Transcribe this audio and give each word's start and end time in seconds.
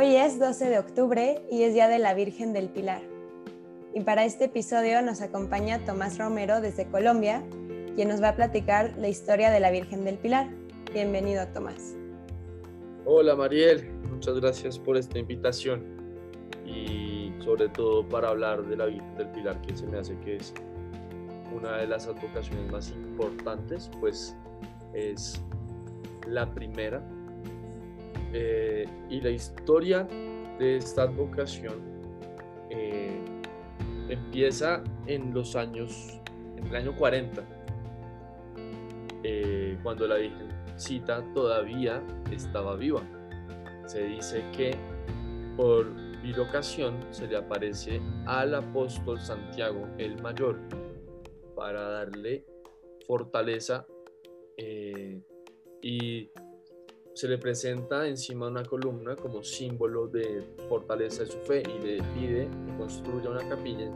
Hoy 0.00 0.16
es 0.16 0.38
12 0.38 0.70
de 0.70 0.78
octubre 0.78 1.42
y 1.50 1.62
es 1.62 1.74
Día 1.74 1.86
de 1.86 1.98
la 1.98 2.14
Virgen 2.14 2.54
del 2.54 2.70
Pilar. 2.70 3.02
Y 3.92 4.00
para 4.00 4.24
este 4.24 4.46
episodio 4.46 5.02
nos 5.02 5.20
acompaña 5.20 5.84
Tomás 5.84 6.16
Romero 6.16 6.62
desde 6.62 6.86
Colombia, 6.86 7.44
quien 7.96 8.08
nos 8.08 8.22
va 8.22 8.30
a 8.30 8.34
platicar 8.34 8.94
la 8.96 9.08
historia 9.08 9.50
de 9.50 9.60
la 9.60 9.70
Virgen 9.70 10.06
del 10.06 10.16
Pilar. 10.16 10.48
Bienvenido, 10.94 11.46
Tomás. 11.48 11.96
Hola, 13.04 13.36
Mariel. 13.36 13.92
Muchas 14.10 14.40
gracias 14.40 14.78
por 14.78 14.96
esta 14.96 15.18
invitación 15.18 15.84
y 16.64 17.34
sobre 17.44 17.68
todo 17.68 18.08
para 18.08 18.30
hablar 18.30 18.64
de 18.64 18.78
la 18.78 18.86
Virgen 18.86 19.16
del 19.16 19.28
Pilar, 19.32 19.60
que 19.60 19.76
se 19.76 19.86
me 19.86 19.98
hace 19.98 20.16
que 20.20 20.36
es 20.36 20.54
una 21.54 21.76
de 21.76 21.86
las 21.86 22.06
advocaciones 22.06 22.72
más 22.72 22.88
importantes, 22.88 23.90
pues 24.00 24.34
es 24.94 25.38
la 26.26 26.50
primera 26.54 27.02
eh, 28.32 28.86
y 29.08 29.20
la 29.20 29.30
historia 29.30 30.04
de 30.58 30.76
esta 30.76 31.02
advocación 31.02 31.80
eh, 32.70 33.18
empieza 34.08 34.84
en 35.06 35.34
los 35.34 35.56
años, 35.56 36.20
en 36.56 36.66
el 36.66 36.76
año 36.76 36.96
40, 36.96 37.42
eh, 39.24 39.78
cuando 39.82 40.06
la 40.06 40.16
Virgencita 40.16 41.24
todavía 41.34 42.02
estaba 42.30 42.76
viva. 42.76 43.02
Se 43.86 44.04
dice 44.04 44.44
que 44.56 44.76
por 45.56 45.92
bilocación 46.22 46.98
se 47.10 47.26
le 47.26 47.36
aparece 47.36 48.00
al 48.26 48.54
apóstol 48.54 49.18
Santiago 49.18 49.88
el 49.98 50.20
Mayor 50.22 50.60
para 51.56 51.82
darle 51.82 52.44
fortaleza 53.06 53.84
y 55.82 56.30
se 57.20 57.28
le 57.28 57.36
presenta 57.36 58.06
encima 58.06 58.46
una 58.46 58.64
columna 58.64 59.14
como 59.14 59.42
símbolo 59.42 60.06
de 60.06 60.42
fortaleza 60.70 61.22
de 61.22 61.30
su 61.30 61.38
fe 61.40 61.62
y 61.68 61.86
le 61.86 62.02
pide 62.14 62.48
que 62.48 62.76
construya 62.78 63.28
una 63.28 63.46
capilla 63.46 63.92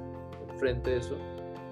enfrente 0.51 0.91
de 0.91 0.97
eso 0.99 1.17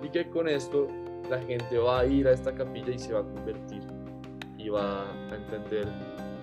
y 0.02 0.08
que 0.08 0.30
con 0.30 0.48
esto 0.48 0.88
la 1.28 1.38
gente 1.40 1.76
va 1.76 2.00
a 2.00 2.06
ir 2.06 2.26
a 2.26 2.32
esta 2.32 2.54
capilla 2.54 2.90
y 2.90 2.98
se 2.98 3.12
va 3.12 3.20
a 3.20 3.24
convertir 3.24 3.82
y 4.56 4.70
va 4.70 5.02
a 5.02 5.36
entender 5.36 5.86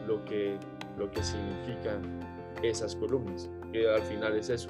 lo 0.06 0.24
que, 0.26 0.60
lo 1.00 1.10
que 1.10 1.24
significan 1.24 2.20
esas 2.62 2.96
columnas, 2.96 3.50
que 3.74 3.90
al 3.90 4.04
final 4.04 4.38
es 4.38 4.52
eso. 4.52 4.70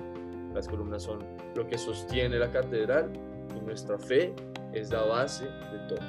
Las 0.53 0.69
columnas 0.69 1.03
son 1.03 1.19
lo 1.53 1.67
que 1.67 1.77
sostiene 1.77 2.39
la 2.39 2.49
catedral 2.49 3.11
y 3.57 3.59
nuestra 3.59 3.99
fe 3.99 4.33
es 4.71 4.89
la 4.89 5.01
base 5.01 5.43
de 5.43 5.79
todo. 5.89 5.99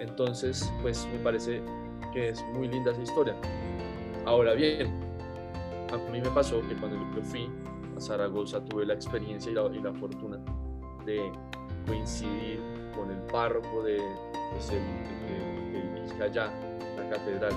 Entonces, 0.00 0.66
pues 0.80 1.06
me 1.12 1.18
parece 1.18 1.60
que 2.12 2.30
es 2.30 2.44
muy 2.54 2.68
linda 2.68 2.92
esa 2.92 3.02
historia. 3.02 3.36
Ahora 4.24 4.54
bien, 4.54 4.92
a 5.92 5.96
mí 6.10 6.20
me 6.20 6.30
pasó 6.30 6.60
que 6.68 6.74
cuando 6.76 6.96
yo 7.14 7.22
fui 7.22 7.48
a 7.96 8.00
Zaragoza 8.00 8.64
tuve 8.64 8.84
la 8.84 8.94
experiencia 8.94 9.50
y 9.50 9.54
la, 9.54 9.66
y 9.66 9.80
la 9.80 9.92
fortuna 9.94 10.38
de 11.04 11.32
coincidir 11.86 12.60
con 12.94 13.10
el 13.10 13.18
párroco 13.32 13.82
de, 13.82 13.98
que 14.68 15.82
dirige 15.94 16.22
allá 16.22 16.52
la 16.96 17.08
catedral. 17.08 17.52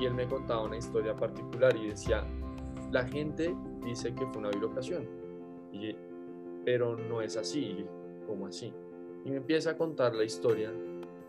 Y 0.00 0.06
él 0.06 0.14
me 0.14 0.26
contaba 0.26 0.64
una 0.64 0.76
historia 0.76 1.14
particular 1.14 1.76
y 1.76 1.88
decía, 1.88 2.24
la 2.90 3.04
gente 3.06 3.54
dice 3.84 4.14
que 4.14 4.26
fue 4.26 4.38
una 4.38 4.50
bilocación, 4.50 5.06
y, 5.72 5.94
pero 6.64 6.96
no 6.96 7.22
es 7.22 7.36
así, 7.36 7.86
como 8.26 8.46
así? 8.46 8.72
Y 9.24 9.30
me 9.30 9.36
empieza 9.36 9.70
a 9.70 9.76
contar 9.76 10.14
la 10.14 10.24
historia 10.24 10.72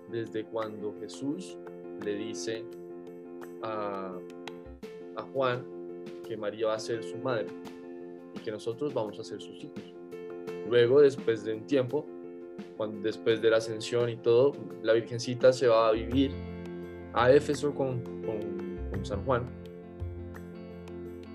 desde 0.09 0.45
cuando 0.45 0.93
Jesús 0.99 1.57
le 2.03 2.15
dice 2.15 2.63
a, 3.61 4.17
a 5.15 5.21
Juan 5.33 5.65
que 6.27 6.37
María 6.37 6.67
va 6.67 6.75
a 6.75 6.79
ser 6.79 7.03
su 7.03 7.17
madre 7.17 7.47
y 8.35 8.39
que 8.39 8.51
nosotros 8.51 8.93
vamos 8.93 9.19
a 9.19 9.23
ser 9.23 9.41
sus 9.41 9.63
hijos. 9.63 9.83
Luego, 10.69 11.01
después 11.01 11.43
de 11.43 11.53
un 11.53 11.65
tiempo, 11.65 12.05
cuando, 12.77 13.01
después 13.01 13.41
de 13.41 13.49
la 13.49 13.57
ascensión 13.57 14.09
y 14.09 14.15
todo, 14.17 14.53
la 14.81 14.93
Virgencita 14.93 15.53
se 15.53 15.67
va 15.67 15.89
a 15.89 15.91
vivir 15.91 16.31
a 17.13 17.31
Éfeso 17.31 17.73
con, 17.73 18.01
con, 18.01 18.89
con 18.91 19.05
San 19.05 19.23
Juan. 19.25 19.43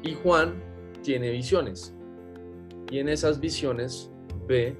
Y 0.02 0.14
Juan 0.14 0.62
tiene 1.02 1.30
visiones. 1.30 1.94
Y 2.90 2.98
en 2.98 3.08
esas 3.08 3.38
visiones 3.38 4.10
ve 4.46 4.76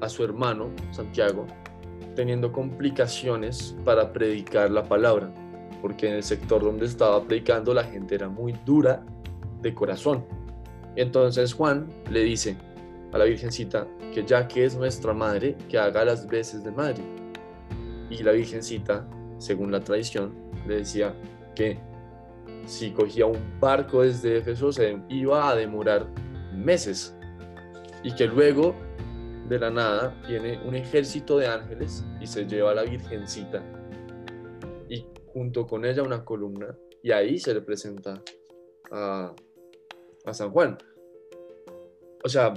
a 0.00 0.08
su 0.08 0.24
hermano, 0.24 0.70
Santiago, 0.92 1.46
teniendo 2.14 2.52
complicaciones 2.52 3.76
para 3.84 4.12
predicar 4.12 4.70
la 4.70 4.84
palabra, 4.84 5.32
porque 5.80 6.08
en 6.08 6.14
el 6.14 6.22
sector 6.22 6.62
donde 6.62 6.86
estaba 6.86 7.22
predicando 7.24 7.72
la 7.74 7.84
gente 7.84 8.14
era 8.14 8.28
muy 8.28 8.54
dura 8.64 9.04
de 9.62 9.74
corazón. 9.74 10.24
Entonces 10.96 11.54
Juan 11.54 11.88
le 12.10 12.22
dice 12.22 12.56
a 13.12 13.18
la 13.18 13.24
Virgencita 13.24 13.86
que 14.12 14.24
ya 14.24 14.48
que 14.48 14.64
es 14.64 14.76
nuestra 14.76 15.12
madre, 15.12 15.56
que 15.68 15.78
haga 15.78 16.04
las 16.04 16.26
veces 16.26 16.64
de 16.64 16.72
madre. 16.72 17.02
Y 18.10 18.22
la 18.22 18.32
Virgencita, 18.32 19.06
según 19.38 19.70
la 19.70 19.80
tradición, 19.80 20.32
le 20.66 20.76
decía 20.76 21.14
que 21.54 21.78
si 22.66 22.90
cogía 22.90 23.26
un 23.26 23.38
barco 23.60 24.02
desde 24.02 24.38
Éfeso 24.38 24.72
se 24.72 24.98
iba 25.08 25.48
a 25.48 25.56
demorar 25.56 26.06
meses 26.52 27.14
y 28.02 28.14
que 28.14 28.26
luego 28.26 28.74
de 29.50 29.58
la 29.58 29.68
nada 29.68 30.22
viene 30.28 30.60
un 30.64 30.76
ejército 30.76 31.36
de 31.36 31.48
ángeles 31.48 32.04
y 32.20 32.26
se 32.28 32.46
lleva 32.46 32.70
a 32.70 32.74
la 32.74 32.84
Virgencita 32.84 33.60
y 34.88 35.04
junto 35.26 35.66
con 35.66 35.84
ella 35.84 36.04
una 36.04 36.24
columna 36.24 36.78
y 37.02 37.10
ahí 37.10 37.36
se 37.36 37.52
le 37.52 37.60
presenta 37.60 38.22
a, 38.92 39.34
a 40.24 40.34
San 40.34 40.52
Juan. 40.52 40.78
O 42.22 42.28
sea, 42.28 42.54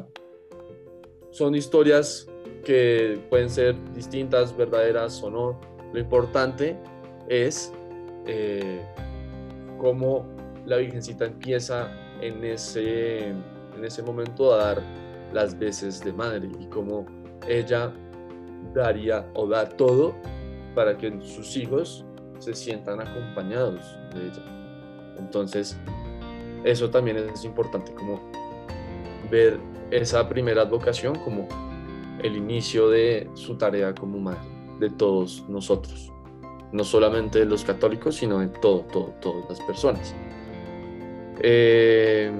son 1.32 1.56
historias 1.56 2.28
que 2.64 3.20
pueden 3.30 3.50
ser 3.50 3.76
distintas, 3.94 4.56
verdaderas 4.56 5.24
o 5.24 5.32
no. 5.32 5.60
Lo 5.94 6.00
importante 6.00 6.78
es 7.28 7.74
eh, 8.28 8.86
cómo 9.80 10.28
la 10.68 10.78
Virgencita 10.78 11.26
empieza 11.26 11.92
en 12.22 12.44
ese, 12.44 13.30
en 13.30 13.84
ese 13.84 14.04
momento 14.04 14.54
a 14.54 14.58
dar 14.58 14.84
las 15.34 15.58
veces 15.58 16.04
de 16.04 16.14
madre 16.14 16.50
y 16.60 16.68
cómo 16.68 17.06
ella 17.48 17.92
daría 18.74 19.30
o 19.34 19.48
da 19.48 19.68
todo 19.68 20.16
para 20.76 20.98
que 20.98 21.20
sus 21.22 21.56
hijos 21.58 22.06
se 22.40 22.54
sientan 22.54 23.02
acompañados 23.02 23.82
de 24.14 24.28
ella. 24.28 24.44
Entonces, 25.18 25.78
eso 26.64 26.90
también 26.90 27.18
es 27.18 27.46
importante, 27.46 27.94
como 27.94 28.20
ver 29.30 29.60
esa 29.92 30.28
primera 30.28 30.64
advocación 30.64 31.16
como 31.16 31.48
el 32.22 32.36
inicio 32.36 32.90
de 32.90 33.30
su 33.34 33.58
tarea 33.58 33.94
como 33.94 34.20
madre, 34.20 34.40
de 34.80 34.90
todos 34.90 35.46
nosotros, 35.50 36.12
no 36.72 36.84
solamente 36.84 37.40
de 37.40 37.46
los 37.46 37.64
católicos, 37.64 38.16
sino 38.16 38.40
de 38.40 38.48
todo, 38.48 38.82
todo, 38.92 39.14
todas 39.22 39.50
las 39.50 39.60
personas. 39.62 40.16
Eh, 41.42 42.32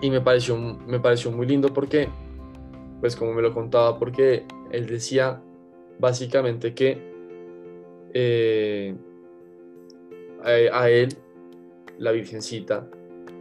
y 0.00 0.10
me 0.10 0.20
pareció, 0.20 0.56
me 0.56 1.00
pareció 1.00 1.30
muy 1.30 1.46
lindo 1.46 1.72
porque, 1.72 2.08
pues 3.00 3.16
como 3.16 3.32
me 3.32 3.42
lo 3.42 3.52
contaba, 3.52 3.98
porque 3.98 4.44
él 4.70 4.86
decía 4.86 5.42
básicamente 5.98 6.74
que 6.74 6.98
eh, 8.14 8.94
a, 10.42 10.88
él, 10.88 11.08
la 11.98 12.12
Virgencita, 12.12 12.88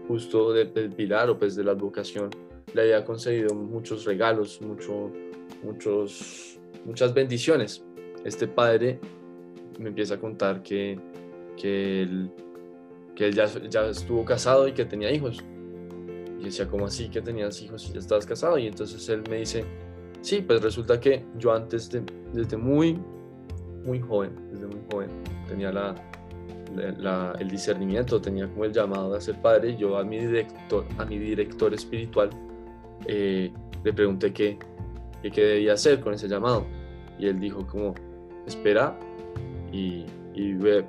justo 0.07 0.53
del 0.53 0.91
Pilar 0.93 1.29
o 1.29 1.37
pues 1.37 1.55
de 1.55 1.63
la 1.63 1.71
advocación, 1.71 2.29
le 2.73 2.81
había 2.81 3.05
concedido 3.05 3.53
muchos 3.53 4.05
regalos, 4.05 4.61
mucho, 4.61 5.11
muchos, 5.63 6.59
muchas 6.85 7.13
bendiciones. 7.13 7.83
Este 8.25 8.47
padre 8.47 8.99
me 9.79 9.89
empieza 9.89 10.15
a 10.15 10.19
contar 10.19 10.63
que, 10.63 10.99
que 11.55 12.01
él, 12.01 12.31
que 13.15 13.27
él 13.27 13.35
ya, 13.35 13.45
ya 13.69 13.87
estuvo 13.89 14.25
casado 14.25 14.67
y 14.67 14.73
que 14.73 14.85
tenía 14.85 15.11
hijos 15.11 15.43
y 16.47 16.49
decía, 16.49 16.67
¿cómo 16.69 16.85
así 16.85 17.09
que 17.09 17.21
tenías 17.21 17.61
hijos 17.61 17.89
y 17.89 17.93
ya 17.93 17.99
estabas 17.99 18.25
casado? 18.25 18.57
Y 18.57 18.67
entonces 18.67 19.07
él 19.09 19.21
me 19.29 19.37
dice, 19.37 19.65
sí, 20.21 20.41
pues 20.41 20.61
resulta 20.61 20.97
que 20.97 21.25
yo 21.37 21.53
antes, 21.53 21.89
de, 21.89 22.01
desde 22.33 22.55
muy, 22.55 22.97
muy 23.83 23.99
joven, 23.99 24.31
desde 24.51 24.67
muy 24.67 24.79
joven, 24.89 25.09
tenía 25.47 25.73
la, 25.73 27.35
el 27.37 27.49
discernimiento, 27.49 28.21
tenía 28.21 28.47
como 28.47 28.63
el 28.63 28.71
llamado 28.71 29.13
de 29.13 29.19
ser 29.19 29.41
padre. 29.41 29.75
Yo 29.75 29.97
a 29.97 30.05
mi 30.05 30.19
director, 30.19 30.85
a 30.97 31.05
mi 31.05 31.17
director 31.17 31.73
espiritual 31.73 32.29
eh, 33.07 33.51
le 33.83 33.93
pregunté 33.93 34.31
qué, 34.31 34.57
qué, 35.21 35.41
debía 35.41 35.73
hacer 35.73 35.99
con 35.99 36.13
ese 36.13 36.29
llamado. 36.29 36.65
Y 37.19 37.27
él 37.27 37.41
dijo 37.41 37.67
como, 37.67 37.93
espera 38.45 38.97
y, 39.73 40.05
y 40.33 40.53
ve, 40.53 40.85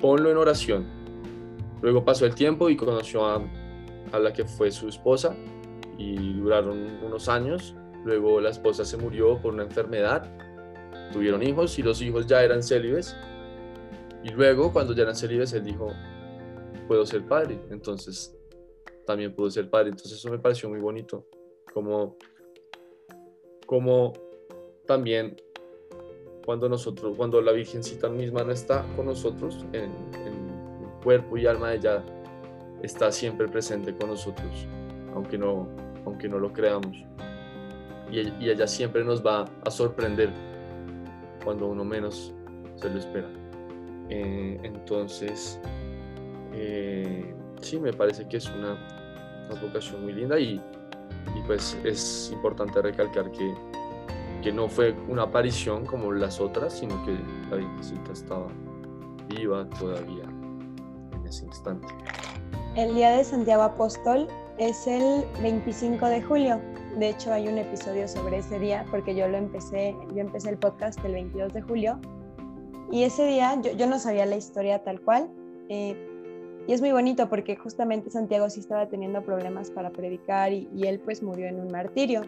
ponlo 0.00 0.28
en 0.28 0.36
oración. 0.38 0.86
Luego 1.82 2.04
pasó 2.04 2.26
el 2.26 2.34
tiempo 2.34 2.68
y 2.68 2.76
conoció 2.76 3.24
a 3.26 3.42
a 4.10 4.18
la 4.18 4.32
que 4.32 4.44
fue 4.44 4.70
su 4.70 4.88
esposa 4.88 5.36
y 5.96 6.34
duraron 6.34 6.98
unos 7.04 7.28
años. 7.28 7.74
Luego 8.04 8.40
la 8.40 8.50
esposa 8.50 8.84
se 8.84 8.96
murió 8.96 9.40
por 9.40 9.54
una 9.54 9.62
enfermedad, 9.62 10.28
tuvieron 11.12 11.42
hijos 11.42 11.78
y 11.78 11.82
los 11.82 12.02
hijos 12.02 12.26
ya 12.26 12.42
eran 12.42 12.62
célibes. 12.62 13.16
Y 14.24 14.30
luego 14.30 14.72
cuando 14.72 14.94
ya 14.94 15.02
eran 15.02 15.14
célibes 15.14 15.52
él 15.52 15.64
dijo, 15.64 15.92
puedo 16.88 17.06
ser 17.06 17.26
padre. 17.26 17.60
Entonces 17.70 18.36
también 19.06 19.34
pudo 19.34 19.50
ser 19.50 19.70
padre. 19.70 19.90
Entonces 19.90 20.12
eso 20.18 20.30
me 20.30 20.38
pareció 20.38 20.68
muy 20.68 20.80
bonito, 20.80 21.26
como, 21.72 22.16
como 23.66 24.12
también 24.86 25.36
cuando 26.44 26.68
nosotros, 26.68 27.16
cuando 27.16 27.40
la 27.40 27.52
Virgencita 27.52 28.08
misma 28.08 28.42
no 28.42 28.52
está 28.52 28.84
con 28.96 29.06
nosotros, 29.06 29.64
en, 29.72 29.84
en 30.14 30.52
cuerpo 31.02 31.36
y 31.36 31.46
alma, 31.46 31.74
ella 31.74 32.04
está 32.82 33.12
siempre 33.12 33.48
presente 33.48 33.94
con 33.94 34.10
nosotros, 34.10 34.66
aunque 35.14 35.38
no, 35.38 35.68
aunque 36.04 36.28
no 36.28 36.38
lo 36.38 36.52
creamos. 36.52 37.04
Y, 38.10 38.20
y 38.44 38.50
ella 38.50 38.66
siempre 38.66 39.04
nos 39.04 39.24
va 39.24 39.46
a 39.64 39.70
sorprender 39.70 40.30
cuando 41.44 41.68
uno 41.68 41.84
menos 41.84 42.34
se 42.76 42.90
lo 42.90 42.98
espera. 42.98 43.28
Eh, 44.08 44.58
entonces, 44.62 45.60
eh, 46.52 47.34
sí, 47.60 47.78
me 47.78 47.92
parece 47.92 48.28
que 48.28 48.36
es 48.36 48.46
una, 48.48 48.76
una 49.50 49.60
vocación 49.60 50.02
muy 50.02 50.12
linda 50.12 50.38
y, 50.38 50.60
y, 51.34 51.42
pues 51.46 51.78
es 51.84 52.30
importante 52.32 52.82
recalcar 52.82 53.30
que, 53.30 53.54
que 54.42 54.52
no 54.52 54.68
fue 54.68 54.94
una 55.08 55.22
aparición 55.22 55.86
como 55.86 56.12
las 56.12 56.40
otras, 56.40 56.78
sino 56.78 57.02
que 57.04 57.16
la 57.50 57.56
Virgencita 57.56 58.12
estaba 58.12 58.48
viva 59.28 59.66
todavía 59.78 60.24
en 60.24 61.26
ese 61.26 61.46
instante. 61.46 61.88
El 62.74 62.94
día 62.94 63.10
de 63.10 63.22
Santiago 63.22 63.64
Apóstol 63.64 64.28
es 64.56 64.86
el 64.86 65.24
25 65.42 66.06
de 66.06 66.22
julio. 66.22 66.58
De 66.98 67.10
hecho, 67.10 67.30
hay 67.30 67.46
un 67.46 67.58
episodio 67.58 68.08
sobre 68.08 68.38
ese 68.38 68.58
día 68.58 68.86
porque 68.90 69.14
yo 69.14 69.28
lo 69.28 69.36
empecé, 69.36 69.94
yo 70.14 70.20
empecé 70.20 70.48
el 70.48 70.56
podcast 70.56 70.98
el 71.04 71.12
22 71.12 71.52
de 71.52 71.60
julio 71.60 72.00
y 72.90 73.02
ese 73.02 73.26
día 73.26 73.60
yo, 73.60 73.72
yo 73.72 73.86
no 73.86 73.98
sabía 73.98 74.24
la 74.24 74.36
historia 74.36 74.82
tal 74.82 75.02
cual. 75.02 75.28
Eh, 75.68 75.94
y 76.66 76.72
es 76.72 76.80
muy 76.80 76.92
bonito 76.92 77.28
porque 77.28 77.56
justamente 77.56 78.10
Santiago 78.10 78.48
sí 78.48 78.60
estaba 78.60 78.88
teniendo 78.88 79.22
problemas 79.22 79.70
para 79.70 79.90
predicar 79.90 80.50
y, 80.54 80.66
y 80.74 80.86
él 80.86 80.98
pues 81.00 81.22
murió 81.22 81.48
en 81.48 81.60
un 81.60 81.70
martirio. 81.70 82.22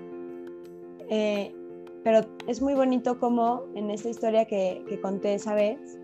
Eh, 1.09 1.55
pero 2.03 2.21
es 2.47 2.61
muy 2.61 2.75
bonito 2.75 3.19
como 3.19 3.63
en 3.75 3.91
esta 3.91 4.11
historia 4.11 4.45
que, 4.45 4.85
que, 4.89 5.01
conté 5.01 5.35
esa 5.35 5.55
vez, 5.55 5.99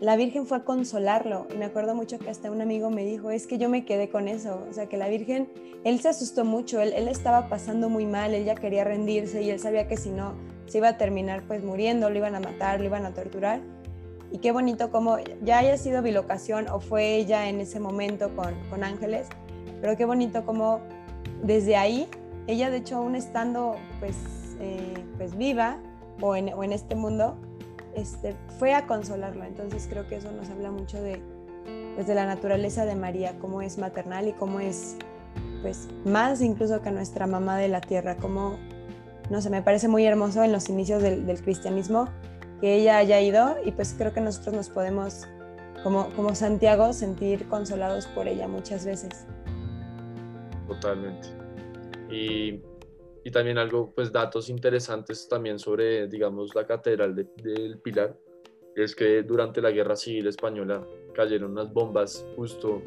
la 0.00 0.16
Virgen 0.16 0.46
fue 0.46 0.58
a 0.58 0.64
consolarlo. 0.64 1.46
Y 1.54 1.58
me 1.58 1.64
acuerdo 1.64 1.94
mucho 1.94 2.18
que 2.18 2.30
hasta 2.30 2.50
un 2.50 2.60
amigo 2.60 2.90
me 2.90 3.04
dijo, 3.04 3.30
es 3.30 3.46
que 3.46 3.58
yo 3.58 3.68
me 3.68 3.84
quedé 3.84 4.08
con 4.08 4.28
eso. 4.28 4.64
O 4.68 4.72
sea, 4.72 4.88
que 4.88 4.96
la 4.96 5.08
Virgen, 5.08 5.48
él 5.84 6.00
se 6.00 6.08
asustó 6.08 6.44
mucho, 6.44 6.80
él, 6.80 6.92
él 6.94 7.08
estaba 7.08 7.48
pasando 7.48 7.88
muy 7.88 8.06
mal, 8.06 8.34
él 8.34 8.44
ya 8.44 8.54
quería 8.54 8.84
rendirse 8.84 9.42
y 9.42 9.50
él 9.50 9.60
sabía 9.60 9.88
que 9.88 9.96
si 9.96 10.10
no 10.10 10.34
se 10.66 10.78
iba 10.78 10.88
a 10.88 10.96
terminar 10.96 11.42
pues 11.46 11.62
muriendo, 11.62 12.10
lo 12.10 12.16
iban 12.16 12.34
a 12.34 12.40
matar, 12.40 12.80
lo 12.80 12.86
iban 12.86 13.04
a 13.04 13.14
torturar. 13.14 13.60
Y 14.32 14.38
qué 14.38 14.50
bonito 14.50 14.90
como 14.90 15.18
ya 15.42 15.58
haya 15.58 15.76
sido 15.76 16.02
bilocación 16.02 16.68
o 16.68 16.80
fue 16.80 17.16
ella 17.16 17.48
en 17.48 17.60
ese 17.60 17.78
momento 17.78 18.34
con, 18.34 18.54
con 18.68 18.82
Ángeles, 18.82 19.28
pero 19.80 19.96
qué 19.96 20.04
bonito 20.04 20.44
como 20.44 20.80
desde 21.42 21.76
ahí, 21.76 22.08
ella 22.46 22.70
de 22.70 22.78
hecho 22.78 22.96
aún 22.96 23.14
estando 23.14 23.76
pues, 24.00 24.16
eh, 24.60 24.94
pues 25.16 25.36
viva 25.36 25.78
o 26.20 26.34
en, 26.34 26.52
o 26.52 26.64
en 26.64 26.72
este 26.72 26.94
mundo, 26.94 27.36
este, 27.94 28.34
fue 28.58 28.74
a 28.74 28.86
consolarlo. 28.86 29.44
Entonces 29.44 29.86
creo 29.88 30.06
que 30.08 30.16
eso 30.16 30.30
nos 30.32 30.48
habla 30.50 30.70
mucho 30.70 31.00
de, 31.00 31.20
pues, 31.94 32.06
de 32.06 32.14
la 32.14 32.26
naturaleza 32.26 32.84
de 32.84 32.94
María, 32.94 33.38
cómo 33.40 33.62
es 33.62 33.78
maternal 33.78 34.28
y 34.28 34.32
cómo 34.32 34.60
es 34.60 34.96
pues 35.62 35.88
más 36.04 36.42
incluso 36.42 36.82
que 36.82 36.90
nuestra 36.90 37.26
mamá 37.26 37.56
de 37.56 37.68
la 37.68 37.80
tierra, 37.80 38.16
como 38.16 38.58
no 39.30 39.40
sé, 39.40 39.50
me 39.50 39.62
parece 39.62 39.88
muy 39.88 40.04
hermoso 40.04 40.44
en 40.44 40.52
los 40.52 40.68
inicios 40.68 41.02
del, 41.02 41.26
del, 41.26 41.40
cristianismo 41.42 42.08
que 42.60 42.74
ella 42.74 42.98
haya 42.98 43.20
ido 43.20 43.56
y 43.64 43.72
pues 43.72 43.94
creo 43.96 44.12
que 44.12 44.20
nosotros 44.20 44.54
nos 44.54 44.68
podemos, 44.68 45.26
como, 45.82 46.10
como 46.10 46.34
Santiago, 46.34 46.92
sentir 46.92 47.48
consolados 47.48 48.06
por 48.08 48.28
ella 48.28 48.48
muchas 48.48 48.84
veces. 48.84 49.26
Totalmente. 50.68 51.28
Y, 52.10 52.60
y 53.24 53.30
también 53.30 53.58
algo, 53.58 53.92
pues 53.94 54.12
datos 54.12 54.48
interesantes 54.48 55.26
también 55.28 55.58
sobre, 55.58 56.06
digamos, 56.06 56.54
la 56.54 56.66
catedral 56.66 57.14
de, 57.14 57.26
del 57.42 57.78
Pilar, 57.78 58.16
es 58.76 58.94
que 58.94 59.22
durante 59.22 59.62
la 59.62 59.70
Guerra 59.70 59.96
Civil 59.96 60.26
Española 60.26 60.86
cayeron 61.14 61.52
unas 61.52 61.72
bombas 61.72 62.26
justo 62.36 62.82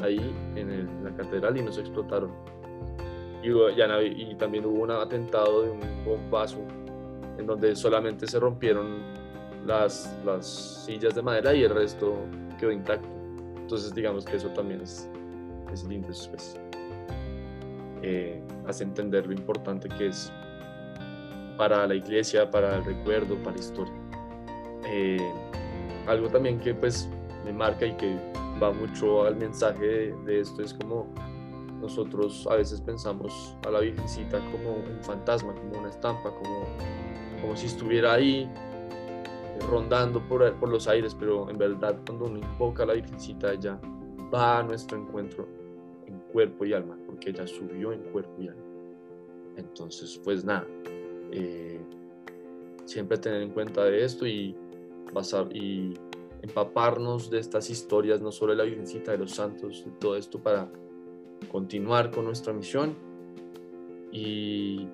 ahí 0.00 0.18
en, 0.56 0.70
el, 0.70 0.80
en 0.80 1.04
la 1.04 1.14
catedral 1.14 1.56
y 1.56 1.62
nos 1.62 1.78
explotaron 1.78 2.56
y, 3.42 4.30
y, 4.30 4.34
también 4.36 4.66
hubo 4.66 4.82
un 4.82 4.90
atentado 4.90 5.62
de 5.62 5.70
un 5.70 5.80
bombazo 6.04 6.58
en 7.38 7.46
donde 7.46 7.76
solamente 7.76 8.26
se 8.26 8.40
rompieron 8.40 9.02
las, 9.64 10.18
las 10.24 10.84
sillas 10.84 11.14
de 11.14 11.22
madera 11.22 11.54
y 11.54 11.62
el 11.62 11.70
resto 11.70 12.16
quedó 12.58 12.72
intacto. 12.72 13.08
Entonces 13.56 13.94
digamos 13.94 14.24
que 14.24 14.36
eso 14.36 14.48
también 14.50 14.80
es, 14.80 15.08
es 15.72 15.84
lindo, 15.84 16.08
pues, 16.08 16.58
eh, 18.02 18.42
hace 18.66 18.84
entender 18.84 19.26
lo 19.26 19.32
importante 19.32 19.88
que 19.88 20.08
es 20.08 20.32
para 21.56 21.86
la 21.86 21.94
iglesia, 21.94 22.50
para 22.50 22.76
el 22.76 22.84
recuerdo, 22.84 23.36
para 23.36 23.52
la 23.52 23.58
historia. 23.58 23.94
Eh, 24.86 25.32
algo 26.06 26.28
también 26.28 26.58
que 26.60 26.74
pues 26.74 27.08
me 27.44 27.52
marca 27.52 27.86
y 27.86 27.96
que 27.96 28.16
va 28.62 28.72
mucho 28.72 29.24
al 29.24 29.36
mensaje 29.36 29.84
de, 29.84 30.16
de 30.24 30.40
esto 30.40 30.62
es 30.62 30.74
como 30.74 31.06
nosotros 31.80 32.46
a 32.50 32.56
veces 32.56 32.80
pensamos 32.80 33.56
a 33.66 33.70
la 33.70 33.80
Virgencita 33.80 34.38
como 34.50 34.74
un 34.74 34.98
fantasma, 35.02 35.54
como 35.54 35.78
una 35.78 35.88
estampa, 35.88 36.30
como, 36.30 36.64
como 37.40 37.56
si 37.56 37.66
estuviera 37.66 38.14
ahí 38.14 38.50
eh, 38.52 39.58
rondando 39.68 40.20
por, 40.26 40.52
por 40.54 40.68
los 40.68 40.88
aires, 40.88 41.14
pero 41.14 41.48
en 41.50 41.58
verdad 41.58 41.96
cuando 42.06 42.26
uno 42.26 42.38
invoca 42.38 42.82
a 42.82 42.86
la 42.86 42.94
Virgencita, 42.94 43.52
ella 43.52 43.78
va 44.32 44.58
a 44.58 44.62
nuestro 44.62 44.98
encuentro 44.98 45.46
en 45.46 45.55
cuerpo 46.36 46.66
y 46.66 46.74
alma, 46.74 46.98
porque 47.06 47.30
ella 47.30 47.46
subió 47.46 47.94
en 47.94 48.00
cuerpo 48.12 48.42
y 48.42 48.48
alma. 48.48 48.62
Entonces, 49.56 50.20
pues 50.22 50.44
nada, 50.44 50.66
eh, 51.32 51.80
siempre 52.84 53.16
tener 53.16 53.40
en 53.40 53.52
cuenta 53.52 53.82
de 53.86 54.04
esto 54.04 54.26
y 54.26 54.54
pasar 55.14 55.48
y 55.56 55.94
empaparnos 56.42 57.30
de 57.30 57.38
estas 57.38 57.70
historias, 57.70 58.20
no 58.20 58.30
solo 58.32 58.52
de 58.52 58.58
la 58.58 58.64
Virgencita, 58.64 59.12
de 59.12 59.16
los 59.16 59.30
santos, 59.30 59.82
de 59.82 59.92
todo 59.92 60.14
esto 60.14 60.38
para 60.38 60.70
continuar 61.50 62.10
con 62.10 62.26
nuestra 62.26 62.52
misión 62.52 62.94
y, 64.12 64.88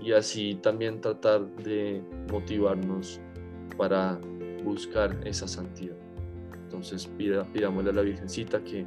y 0.00 0.12
así 0.12 0.54
también 0.54 1.02
tratar 1.02 1.54
de 1.56 2.02
motivarnos 2.32 3.20
para 3.76 4.18
buscar 4.64 5.20
esa 5.26 5.46
santidad. 5.46 5.98
Entonces 6.64 7.06
pidámosle 7.18 7.90
a 7.90 7.92
la 7.92 8.00
Virgencita 8.00 8.64
que, 8.64 8.86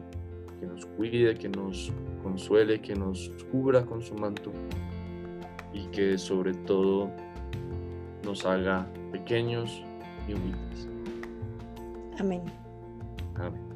que 0.61 0.67
nos 0.67 0.85
cuide, 0.85 1.33
que 1.33 1.49
nos 1.49 1.91
consuele, 2.21 2.79
que 2.79 2.93
nos 2.93 3.31
cubra 3.51 3.83
con 3.83 3.99
su 4.01 4.13
manto 4.13 4.51
y 5.73 5.87
que 5.87 6.19
sobre 6.19 6.53
todo 6.53 7.09
nos 8.23 8.45
haga 8.45 8.87
pequeños 9.11 9.83
y 10.27 10.33
humildes. 10.33 10.87
Amén. 12.19 12.43
Amén. 13.35 13.70